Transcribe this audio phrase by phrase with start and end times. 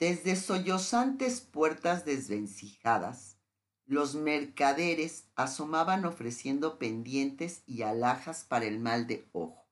[0.00, 3.36] Desde sollozantes puertas desvencijadas,
[3.84, 9.68] los mercaderes asomaban ofreciendo pendientes y alhajas para el mal de ojo,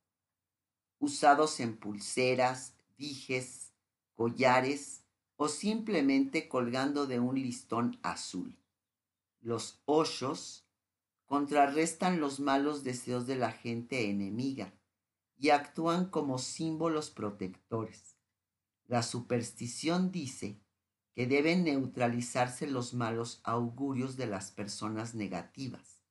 [0.99, 3.73] usados en pulseras, dijes,
[4.17, 5.03] collares
[5.37, 8.59] o simplemente colgando de un listón azul.
[9.41, 10.67] Los hoyos
[11.25, 14.75] contrarrestan los malos deseos de la gente enemiga
[15.39, 18.18] y actúan como símbolos protectores.
[18.89, 20.59] La superstición dice
[21.15, 26.03] que deben neutralizarse los malos augurios de las personas negativas.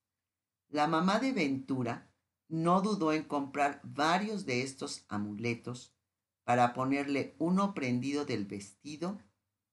[0.70, 2.14] La mamá de Ventura
[2.50, 5.96] no dudó en comprar varios de estos amuletos
[6.44, 9.20] para ponerle uno prendido del vestido,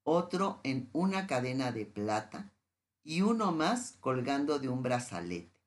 [0.03, 2.55] otro en una cadena de plata
[3.03, 5.61] y uno más colgando de un brazalete.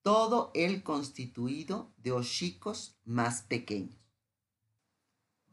[0.00, 4.03] Todo él constituido de hocicos más pequeños.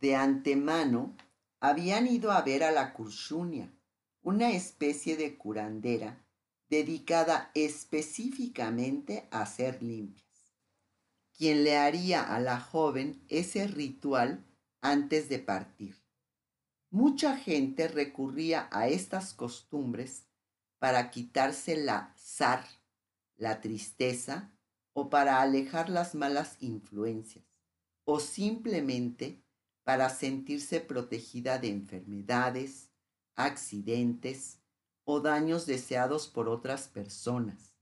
[0.02, 1.16] De antemano
[1.60, 3.72] habían ido a ver a la cursunia,
[4.24, 6.26] una especie de curandera
[6.70, 10.56] dedicada específicamente a hacer limpias,
[11.38, 14.44] quien le haría a la joven ese ritual
[14.82, 15.96] antes de partir.
[16.90, 20.26] Mucha gente recurría a estas costumbres
[20.80, 22.66] para quitarse la zar,
[23.38, 24.52] la tristeza,
[24.94, 27.46] o para alejar las malas influencias,
[28.04, 29.44] o simplemente
[29.84, 32.92] para sentirse protegida de enfermedades,
[33.36, 34.60] accidentes
[35.04, 37.76] o daños deseados por otras personas.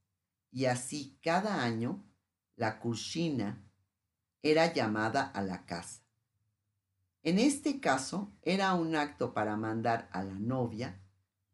[0.51, 2.03] Y así cada año
[2.55, 3.63] la cushina
[4.41, 6.03] era llamada a la casa.
[7.21, 11.01] En este caso era un acto para mandar a la novia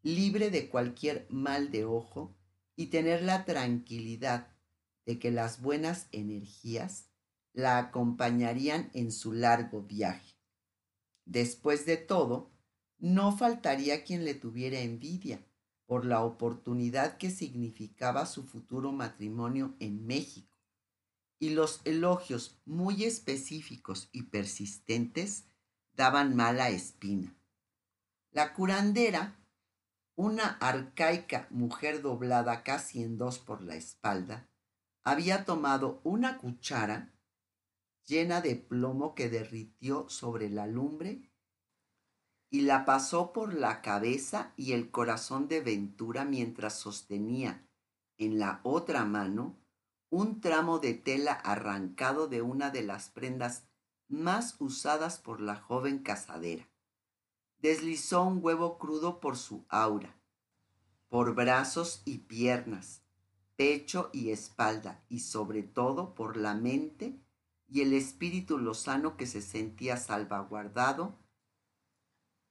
[0.02, 2.36] libre de cualquier mal de ojo
[2.76, 4.54] y tener la tranquilidad
[5.04, 7.10] de que las buenas energías
[7.52, 10.35] la acompañarían en su largo viaje.
[11.26, 12.50] Después de todo,
[12.98, 15.44] no faltaría quien le tuviera envidia
[15.84, 20.56] por la oportunidad que significaba su futuro matrimonio en México,
[21.38, 25.44] y los elogios muy específicos y persistentes
[25.92, 27.36] daban mala espina.
[28.30, 29.36] La curandera
[30.16, 34.48] una arcaica mujer doblada casi en dos por la espalda,
[35.04, 37.12] había tomado una cuchara
[38.06, 41.30] llena de plomo que derritió sobre la lumbre
[42.48, 47.66] y la pasó por la cabeza y el corazón de Ventura mientras sostenía
[48.16, 49.58] en la otra mano
[50.08, 53.66] un tramo de tela arrancado de una de las prendas
[54.08, 56.68] más usadas por la joven casadera
[57.58, 60.16] deslizó un huevo crudo por su aura,
[61.08, 63.02] por brazos y piernas,
[63.56, 67.20] pecho y espalda, y sobre todo por la mente
[67.68, 71.18] y el espíritu lozano que se sentía salvaguardado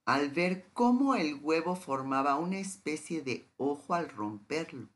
[0.05, 4.89] al ver cómo el huevo formaba una especie de ojo al romperlo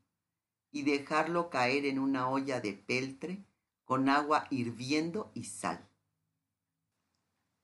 [0.72, 3.44] y dejarlo caer en una olla de peltre
[3.86, 5.90] con agua hirviendo y sal.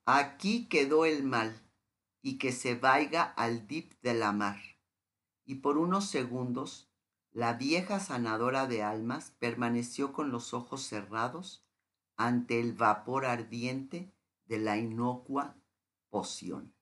[0.06, 1.62] Aquí quedó el mal,
[2.26, 4.60] y que se vaya al dip de la mar.
[5.46, 6.90] Y por unos segundos,
[7.32, 11.65] la vieja sanadora de almas permaneció con los ojos cerrados
[12.18, 14.12] ante el vapor ardiente
[14.46, 15.56] de la inocua
[16.10, 16.74] poción.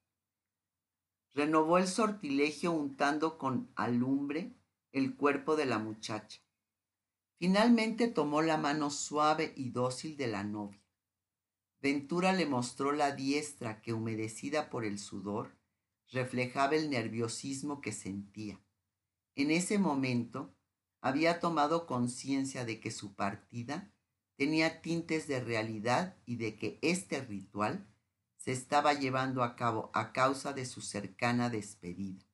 [1.32, 4.54] Renovó el sortilegio untando con alumbre
[4.92, 6.40] el cuerpo de la muchacha.
[7.38, 10.84] Finalmente tomó la mano suave y dócil de la novia
[11.84, 15.54] Ventura le mostró la diestra que, humedecida por el sudor,
[16.08, 18.58] reflejaba el nerviosismo que sentía.
[19.34, 20.56] En ese momento
[21.02, 23.92] había tomado conciencia de que su partida
[24.36, 27.86] tenía tintes de realidad y de que este ritual
[28.36, 32.24] se estaba llevando a cabo a causa de su cercana despedida.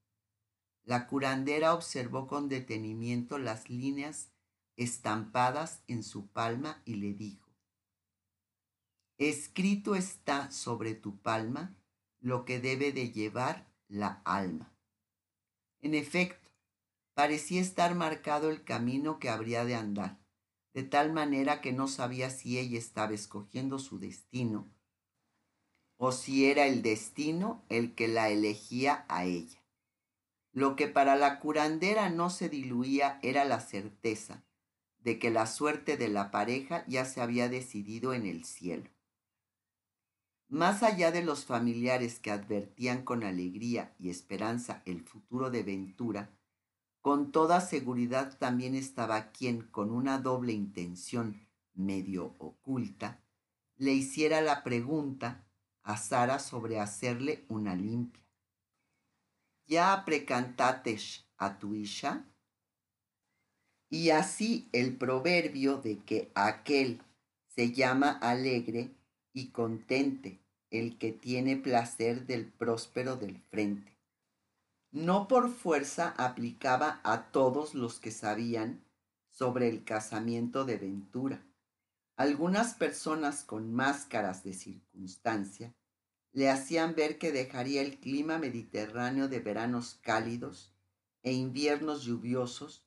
[0.82, 4.32] La curandera observó con detenimiento las líneas
[4.76, 7.48] estampadas en su palma y le dijo,
[9.18, 11.76] Escrito está sobre tu palma
[12.20, 14.72] lo que debe de llevar la alma.
[15.80, 16.50] En efecto,
[17.14, 20.19] parecía estar marcado el camino que habría de andar,
[20.72, 24.70] de tal manera que no sabía si ella estaba escogiendo su destino
[25.96, 29.62] o si era el destino el que la elegía a ella.
[30.52, 34.42] Lo que para la curandera no se diluía era la certeza
[34.98, 38.90] de que la suerte de la pareja ya se había decidido en el cielo.
[40.48, 46.30] Más allá de los familiares que advertían con alegría y esperanza el futuro de Ventura,
[47.00, 53.22] con toda seguridad también estaba quien, con una doble intención medio oculta,
[53.76, 55.46] le hiciera la pregunta
[55.82, 58.22] a Sara sobre hacerle una limpia.
[59.66, 62.26] ya precantates a tu hija?
[63.88, 67.02] Y así el proverbio de que aquel
[67.48, 68.90] se llama alegre
[69.32, 73.99] y contente el que tiene placer del próspero del frente.
[74.92, 78.84] No por fuerza aplicaba a todos los que sabían
[79.28, 81.46] sobre el casamiento de Ventura.
[82.16, 85.76] Algunas personas con máscaras de circunstancia
[86.32, 90.74] le hacían ver que dejaría el clima mediterráneo de veranos cálidos
[91.22, 92.84] e inviernos lluviosos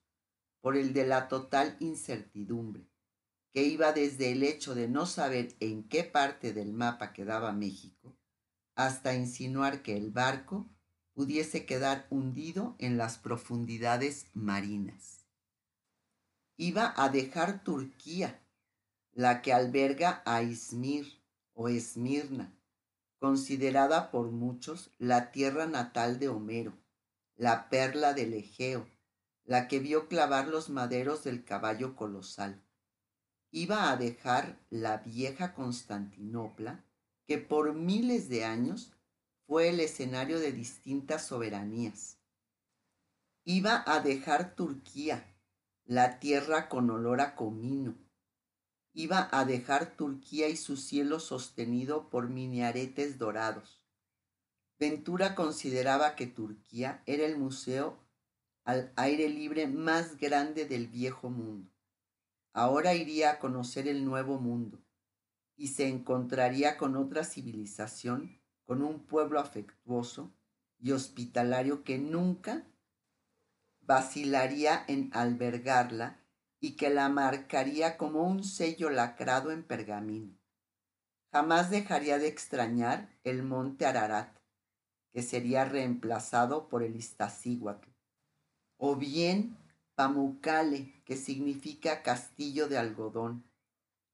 [0.60, 2.86] por el de la total incertidumbre,
[3.52, 8.18] que iba desde el hecho de no saber en qué parte del mapa quedaba México,
[8.76, 10.70] hasta insinuar que el barco
[11.14, 15.26] pudiese quedar hundido en las profundidades marinas.
[16.58, 18.40] Iba a dejar Turquía,
[19.12, 21.22] la que alberga a Izmir
[21.54, 22.54] o Esmirna,
[23.20, 26.74] considerada por muchos la tierra natal de Homero,
[27.36, 28.88] la perla del Egeo,
[29.46, 32.64] la que vio clavar los maderos del caballo colosal.
[33.52, 36.84] Iba a dejar la vieja Constantinopla,
[37.28, 38.93] que por miles de años
[39.54, 42.18] fue el escenario de distintas soberanías.
[43.44, 45.32] Iba a dejar Turquía,
[45.86, 47.94] la tierra con olor a comino.
[48.94, 53.86] Iba a dejar Turquía y su cielo sostenido por minaretes dorados.
[54.80, 58.00] Ventura consideraba que Turquía era el museo
[58.64, 61.72] al aire libre más grande del viejo mundo.
[62.54, 64.84] Ahora iría a conocer el nuevo mundo
[65.56, 70.34] y se encontraría con otra civilización, con un pueblo afectuoso
[70.80, 72.66] y hospitalario que nunca
[73.82, 76.20] vacilaría en albergarla
[76.60, 80.38] y que la marcaría como un sello lacrado en pergamino.
[81.32, 84.38] Jamás dejaría de extrañar el monte Ararat,
[85.12, 87.90] que sería reemplazado por el Iztaccíhuatl
[88.78, 89.58] o bien
[89.96, 93.46] Pamukkale, que significa castillo de algodón,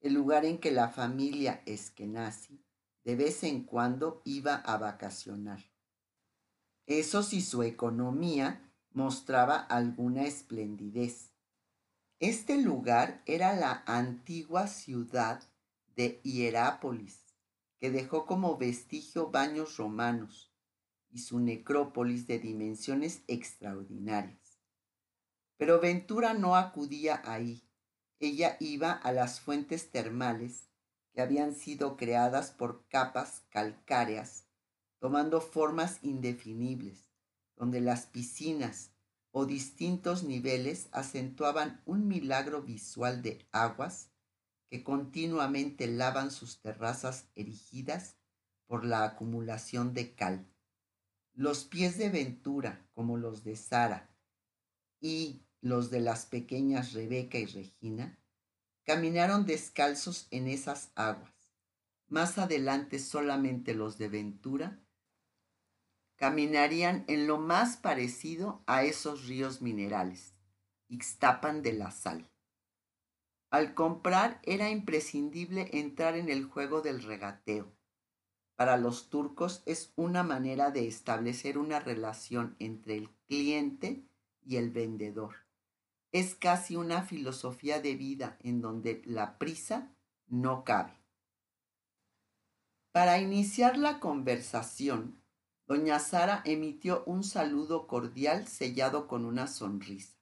[0.01, 2.63] el lugar en que la familia Eskenazi
[3.09, 5.65] de vez en cuando iba a vacacionar.
[6.85, 11.31] Eso si su economía mostraba alguna esplendidez.
[12.19, 15.41] Este lugar era la antigua ciudad
[15.95, 17.25] de Hierápolis,
[17.79, 20.53] que dejó como vestigio baños romanos
[21.09, 24.59] y su necrópolis de dimensiones extraordinarias.
[25.57, 27.67] Pero Ventura no acudía ahí.
[28.19, 30.68] Ella iba a las fuentes termales
[31.13, 34.45] que habían sido creadas por capas calcáreas,
[34.99, 37.09] tomando formas indefinibles,
[37.55, 38.91] donde las piscinas
[39.31, 44.11] o distintos niveles acentuaban un milagro visual de aguas
[44.69, 48.17] que continuamente lavan sus terrazas erigidas
[48.67, 50.47] por la acumulación de cal.
[51.33, 54.09] Los pies de Ventura, como los de Sara,
[54.99, 58.19] y los de las pequeñas Rebeca y Regina,
[58.89, 61.53] caminaron descalzos en esas aguas.
[62.07, 64.79] Más adelante solamente los de Ventura
[66.15, 70.33] caminarían en lo más parecido a esos ríos minerales,
[70.87, 72.31] Ixtapan de la Sal.
[73.51, 77.71] Al comprar era imprescindible entrar en el juego del regateo.
[78.55, 84.03] Para los turcos es una manera de establecer una relación entre el cliente
[84.43, 85.35] y el vendedor
[86.11, 89.95] es casi una filosofía de vida en donde la prisa
[90.27, 90.97] no cabe.
[92.91, 95.21] Para iniciar la conversación,
[95.67, 100.17] doña Sara emitió un saludo cordial sellado con una sonrisa.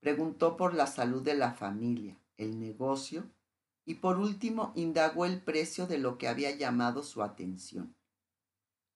[0.00, 3.30] Preguntó por la salud de la familia, el negocio
[3.84, 7.96] y por último indagó el precio de lo que había llamado su atención.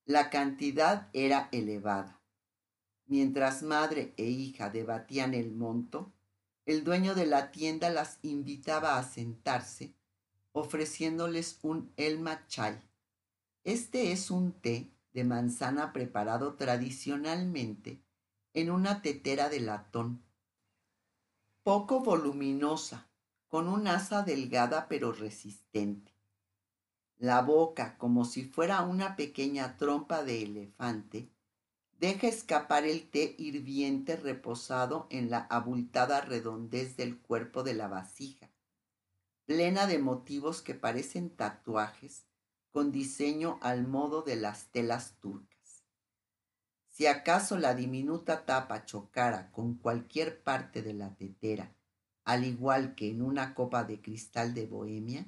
[0.04, 2.20] La cantidad era elevada
[3.06, 6.12] Mientras madre e hija debatían el monto,
[6.64, 9.94] el dueño de la tienda las invitaba a sentarse,
[10.52, 12.80] ofreciéndoles un elma chai.
[13.62, 18.00] Este es un té de manzana preparado tradicionalmente
[18.54, 20.22] en una tetera de latón,
[21.62, 23.06] poco voluminosa,
[23.48, 26.12] con un asa delgada pero resistente.
[27.18, 31.28] La boca, como si fuera una pequeña trompa de elefante,
[31.98, 38.50] Deja escapar el té hirviente reposado en la abultada redondez del cuerpo de la vasija,
[39.46, 42.26] plena de motivos que parecen tatuajes
[42.70, 45.86] con diseño al modo de las telas turcas.
[46.88, 51.74] Si acaso la diminuta tapa chocara con cualquier parte de la tetera,
[52.24, 55.26] al igual que en una copa de cristal de Bohemia,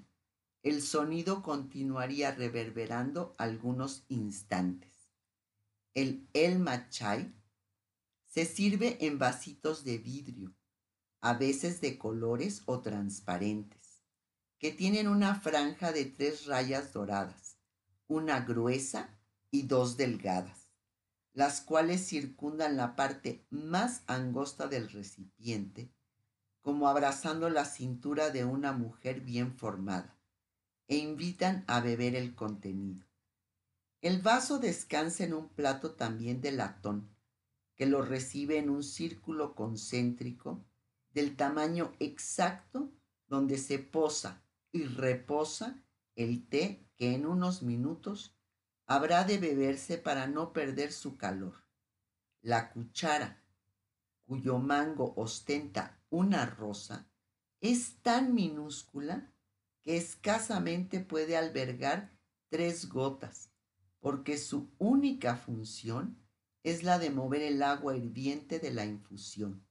[0.62, 4.87] el sonido continuaría reverberando algunos instantes.
[5.94, 7.34] El elma chai,
[8.26, 10.54] se sirve en vasitos de vidrio,
[11.20, 14.02] a veces de colores o transparentes,
[14.58, 17.58] que tienen una franja de tres rayas doradas,
[18.06, 19.18] una gruesa
[19.50, 20.68] y dos delgadas,
[21.32, 25.92] las cuales circundan la parte más angosta del recipiente,
[26.60, 30.18] como abrazando la cintura de una mujer bien formada,
[30.86, 33.07] e invitan a beber el contenido.
[34.00, 37.08] El vaso descansa en un plato también de latón,
[37.74, 40.64] que lo recibe en un círculo concéntrico
[41.10, 42.92] del tamaño exacto
[43.26, 45.82] donde se posa y reposa
[46.14, 48.36] el té que en unos minutos
[48.86, 51.64] habrá de beberse para no perder su calor.
[52.40, 53.42] La cuchara,
[54.26, 57.10] cuyo mango ostenta una rosa,
[57.60, 59.32] es tan minúscula
[59.82, 62.16] que escasamente puede albergar
[62.48, 63.47] tres gotas
[64.00, 66.18] porque su única función
[66.62, 69.66] es la de mover el agua hirviente de la infusión.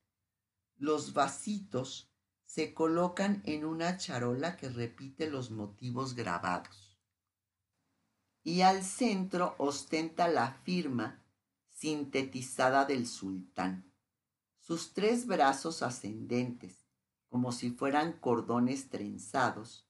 [0.76, 2.12] Los vasitos
[2.46, 6.98] se colocan en una charola que repite los motivos grabados.
[8.44, 11.24] Y al centro ostenta la firma
[11.70, 13.92] sintetizada del sultán.
[14.60, 16.88] Sus tres brazos ascendentes,
[17.30, 19.88] como si fueran cordones trenzados,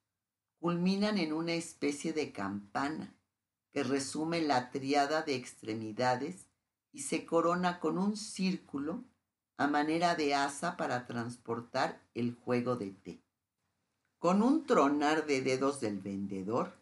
[0.60, 3.17] culminan en una especie de campana
[3.78, 6.48] que resume la triada de extremidades
[6.92, 9.04] y se corona con un círculo
[9.56, 13.22] a manera de asa para transportar el juego de té.
[14.18, 16.74] Con un tronar de dedos del vendedor,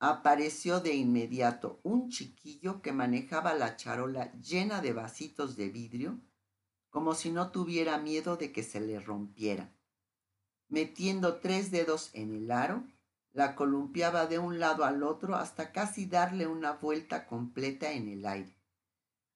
[0.00, 6.18] apareció de inmediato un chiquillo que manejaba la charola llena de vasitos de vidrio,
[6.90, 9.72] como si no tuviera miedo de que se le rompiera.
[10.66, 12.82] Metiendo tres dedos en el aro,
[13.32, 18.26] la columpiaba de un lado al otro hasta casi darle una vuelta completa en el
[18.26, 18.56] aire.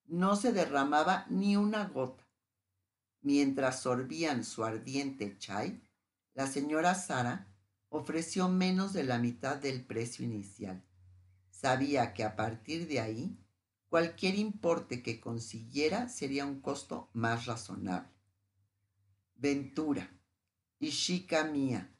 [0.04, 2.26] No se derramaba ni una gota.
[3.22, 5.82] Mientras sorbían su ardiente chai,
[6.34, 7.48] la señora Sara
[7.88, 10.84] ofreció menos de la mitad del precio inicial.
[11.50, 13.38] Sabía que a partir de ahí,
[13.88, 18.12] cualquier importe que consiguiera sería un costo más razonable.
[19.34, 20.10] Ventura,
[20.78, 21.95] y chica mía,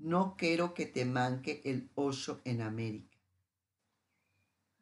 [0.00, 3.18] no quiero que te manque el ocho en América.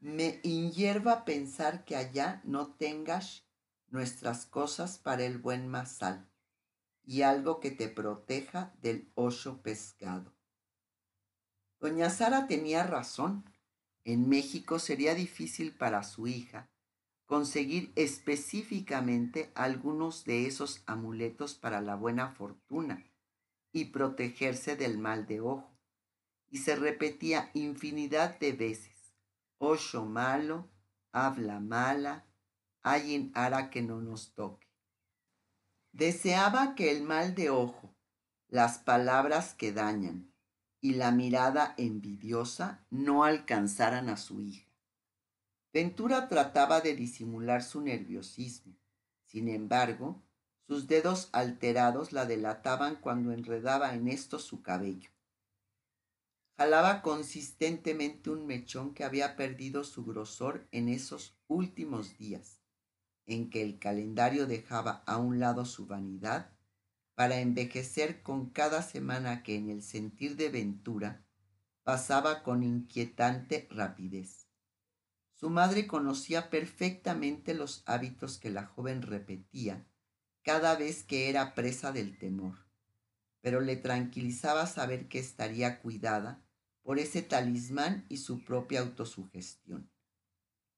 [0.01, 3.45] Me inhierva pensar que allá no tengas
[3.89, 6.29] nuestras cosas para el buen masal
[7.05, 10.33] y algo que te proteja del ocho pescado.
[11.81, 13.45] Doña Sara tenía razón.
[14.05, 16.71] En México sería difícil para su hija
[17.27, 23.08] conseguir específicamente algunos de esos amuletos para la buena fortuna
[23.73, 25.71] y protegerse del mal de ojo.
[26.51, 29.15] Y se repetía infinidad de veces,
[29.59, 30.71] ocho malo,
[31.13, 32.25] habla mala,
[32.83, 34.67] hay en ara que no nos toque.
[35.93, 37.95] Deseaba que el mal de ojo,
[38.49, 40.33] las palabras que dañan
[40.81, 44.69] y la mirada envidiosa no alcanzaran a su hija.
[45.73, 48.75] Ventura trataba de disimular su nerviosismo.
[49.25, 50.23] Sin embargo,
[50.69, 55.09] sus dedos alterados la delataban cuando enredaba en esto su cabello.
[56.59, 62.61] Jalaba consistentemente un mechón que había perdido su grosor en esos últimos días,
[63.25, 66.53] en que el calendario dejaba a un lado su vanidad
[67.15, 71.25] para envejecer con cada semana que en el sentir de ventura
[71.83, 74.49] pasaba con inquietante rapidez.
[75.33, 79.87] Su madre conocía perfectamente los hábitos que la joven repetía
[80.49, 82.55] cada vez que era presa del temor,
[83.43, 86.43] pero le tranquilizaba saber que estaría cuidada
[86.83, 89.91] por ese talismán y su propia autosugestión.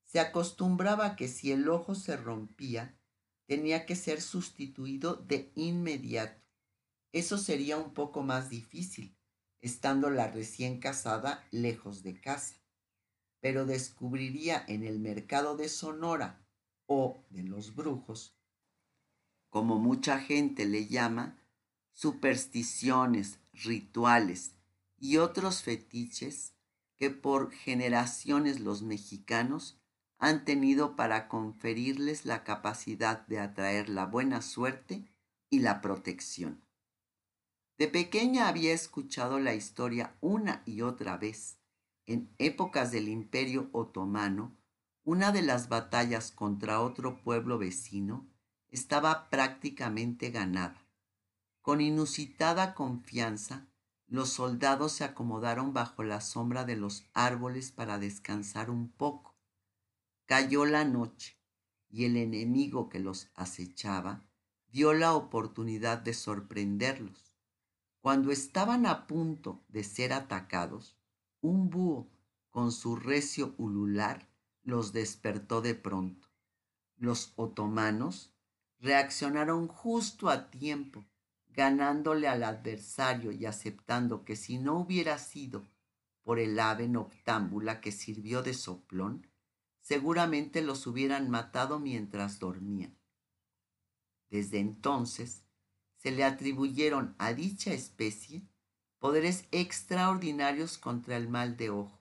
[0.02, 2.98] Se acostumbraba que si el ojo se rompía,
[3.46, 6.42] tenía que ser sustituido de inmediato.
[7.12, 9.16] Eso sería un poco más difícil,
[9.60, 12.56] estando la recién casada lejos de casa,
[13.38, 16.44] pero descubriría en el mercado de Sonora
[16.86, 18.39] o de los brujos
[19.50, 21.36] como mucha gente le llama,
[21.92, 24.54] supersticiones, rituales
[24.96, 26.54] y otros fetiches
[26.96, 29.80] que por generaciones los mexicanos
[30.18, 35.10] han tenido para conferirles la capacidad de atraer la buena suerte
[35.48, 36.62] y la protección.
[37.78, 41.58] De pequeña había escuchado la historia una y otra vez.
[42.06, 44.54] En épocas del Imperio Otomano,
[45.02, 48.29] una de las batallas contra otro pueblo vecino
[48.70, 50.86] estaba prácticamente ganada.
[51.60, 53.68] Con inusitada confianza,
[54.06, 59.36] los soldados se acomodaron bajo la sombra de los árboles para descansar un poco.
[60.26, 61.36] Cayó la noche
[61.88, 64.24] y el enemigo que los acechaba
[64.68, 67.32] dio la oportunidad de sorprenderlos.
[68.00, 70.96] Cuando estaban a punto de ser atacados,
[71.40, 72.08] un búho
[72.50, 74.28] con su recio ulular
[74.62, 76.28] los despertó de pronto.
[76.96, 78.34] Los otomanos
[78.80, 81.04] reaccionaron justo a tiempo,
[81.48, 85.66] ganándole al adversario y aceptando que si no hubiera sido
[86.22, 89.26] por el ave noctámbula que sirvió de soplón,
[89.80, 92.96] seguramente los hubieran matado mientras dormían.
[94.30, 95.44] Desde entonces
[95.96, 98.48] se le atribuyeron a dicha especie
[98.98, 102.00] poderes extraordinarios contra el mal de ojo.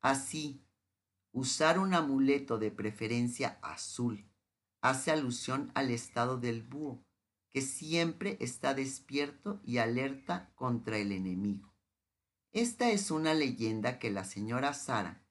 [0.00, 0.64] Así,
[1.32, 4.31] usar un amuleto de preferencia azul
[4.82, 7.02] hace alusión al estado del búho,
[7.50, 11.72] que siempre está despierto y alerta contra el enemigo.
[12.52, 15.22] Esta es una leyenda que la señora Sara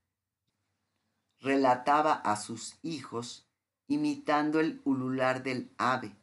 [1.39, 3.47] relataba a sus hijos
[3.87, 6.15] imitando el ulular del ave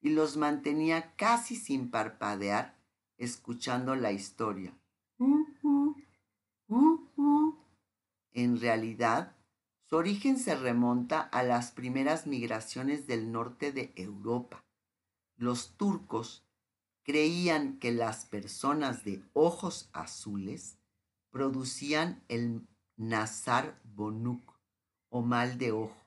[0.00, 2.78] y los mantenía casi sin parpadear
[3.16, 4.72] escuchando la historia.
[8.32, 9.36] En realidad,
[9.88, 14.64] su origen se remonta a las primeras migraciones del norte de Europa.
[15.36, 16.44] Los turcos
[17.02, 20.78] creían que las personas de ojos azules
[21.30, 24.54] producían el nazar bonuk
[25.10, 26.06] o mal de ojo.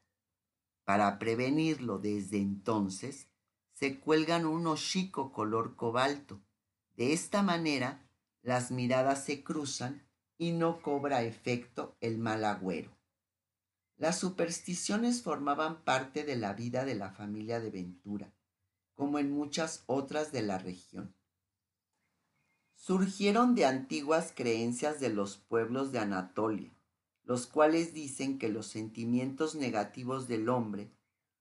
[0.83, 3.27] Para prevenirlo desde entonces,
[3.73, 6.41] se cuelgan un hocico color cobalto.
[6.95, 8.09] De esta manera,
[8.41, 10.07] las miradas se cruzan
[10.37, 12.96] y no cobra efecto el mal agüero.
[13.97, 18.31] Las supersticiones formaban parte de la vida de la familia de Ventura,
[18.93, 21.15] como en muchas otras de la región.
[22.75, 26.71] Surgieron de antiguas creencias de los pueblos de Anatolia,
[27.23, 30.91] los cuales dicen que los sentimientos negativos del hombre,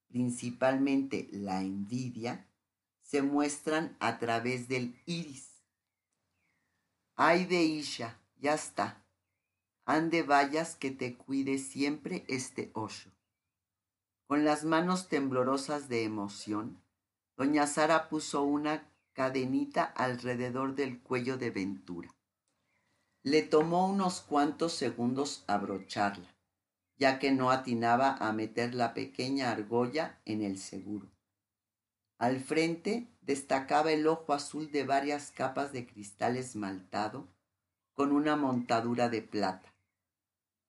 [0.09, 2.49] principalmente la envidia,
[3.03, 5.63] se muestran a través del iris.
[7.15, 9.06] Ay de Isha, ya está.
[9.89, 13.13] Ande vayas que te cuide siempre este hoyo.
[14.27, 16.83] Con las manos temblorosas de emoción,
[17.37, 22.13] doña Sara puso una cadenita alrededor del cuello de Ventura.
[23.23, 26.35] Le tomó unos cuantos segundos abrocharla,
[26.97, 31.09] ya que no atinaba a meter la pequeña argolla en el seguro.
[32.19, 37.29] Al frente destacaba el ojo azul de varias capas de cristal esmaltado
[37.95, 39.76] con una montadura de plata.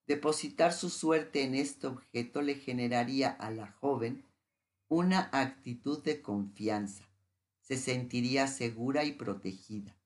[0.08, 4.26] Depositar su suerte en este objeto le generaría a la joven
[4.88, 7.08] una actitud de confianza.
[7.62, 9.98] Se sentiría segura y protegida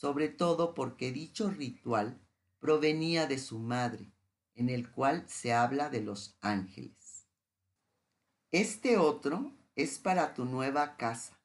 [0.00, 2.18] sobre todo porque dicho ritual
[2.58, 4.10] provenía de su madre,
[4.54, 7.26] en el cual se habla de los ángeles.
[8.50, 11.38] Este otro es para tu nueva casa,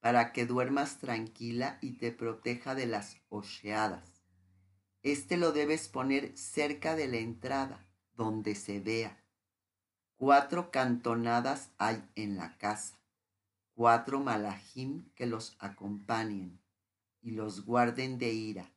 [0.00, 4.11] para que duermas tranquila y te proteja de las ocheadas.
[5.02, 9.22] Este lo debes poner cerca de la entrada, donde se vea.
[10.16, 13.00] Cuatro cantonadas hay en la casa,
[13.74, 16.60] cuatro malajim que los acompañen
[17.20, 18.72] y los guarden de ira,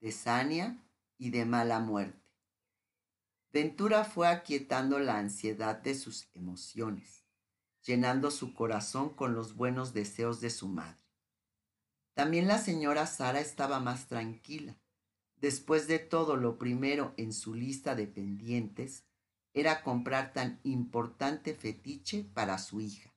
[0.00, 0.76] de sania
[1.16, 2.20] y de mala muerte.
[3.52, 7.24] Ventura fue aquietando la ansiedad de sus emociones,
[7.82, 11.02] llenando su corazón con los buenos deseos de su madre.
[12.14, 14.79] También la señora Sara estaba más tranquila.
[15.40, 19.04] Después de todo, lo primero en su lista de pendientes
[19.54, 23.10] era comprar tan importante fetiche para su hija.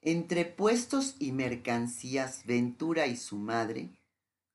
[0.00, 3.98] Entre puestos y mercancías, Ventura y su madre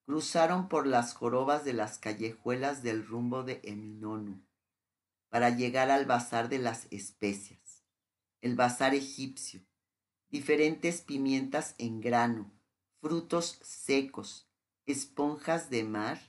[0.05, 4.41] cruzaron por las jorobas de las callejuelas del rumbo de Eminonu
[5.29, 7.83] para llegar al bazar de las especias,
[8.41, 9.61] el bazar egipcio,
[10.29, 12.51] diferentes pimientas en grano,
[13.01, 14.49] frutos secos,
[14.85, 16.28] esponjas de mar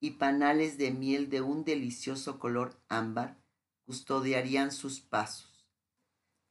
[0.00, 3.38] y panales de miel de un delicioso color ámbar
[3.84, 5.68] custodiarían sus pasos.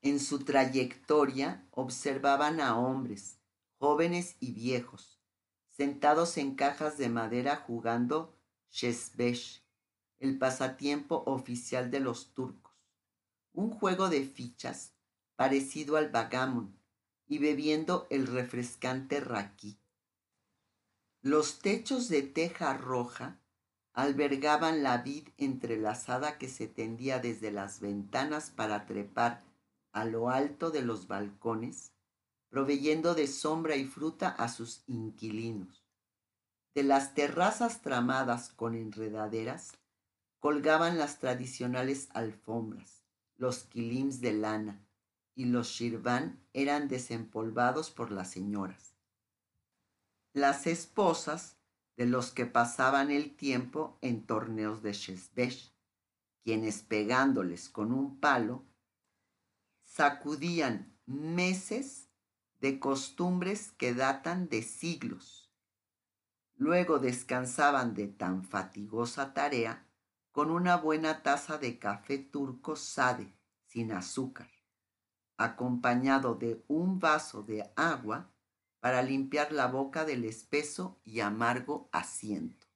[0.01, 3.39] En su trayectoria observaban a hombres,
[3.79, 5.19] jóvenes y viejos,
[5.67, 8.38] sentados en cajas de madera jugando
[8.71, 9.65] shesbesh,
[10.19, 12.73] el pasatiempo oficial de los turcos,
[13.53, 14.93] un juego de fichas
[15.35, 16.77] parecido al bagamon,
[17.25, 19.79] y bebiendo el refrescante raquí.
[21.21, 23.38] Los techos de teja roja
[24.01, 29.43] albergaban la vid entrelazada que se tendía desde las ventanas para trepar
[29.91, 31.91] a lo alto de los balcones,
[32.49, 35.83] proveyendo de sombra y fruta a sus inquilinos.
[36.73, 39.73] De las terrazas tramadas con enredaderas,
[40.39, 43.03] colgaban las tradicionales alfombras,
[43.35, 44.85] los quilims de lana,
[45.35, 48.95] y los shirvan eran desempolvados por las señoras.
[50.33, 51.58] Las esposas
[51.99, 55.75] de los que pasaban el tiempo en torneos de shesbesh,
[56.45, 58.63] quienes pegándoles con un palo,
[59.83, 62.07] sacudían meses
[62.62, 65.51] de costumbres que datan de siglos.
[66.55, 69.85] Luego descansaban de tan fatigosa tarea
[70.31, 73.35] con una buena taza de café turco sade,
[73.65, 74.49] sin azúcar,
[75.35, 78.31] acompañado de un vaso de agua
[78.79, 82.68] para limpiar la boca del espeso y amargo asiento.